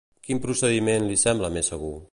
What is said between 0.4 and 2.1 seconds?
procediment li sembla més segur?